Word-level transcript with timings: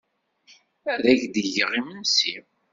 Ad 0.91 1.03
ak-d-geɣ 1.11 1.71
imensi. 1.79 2.35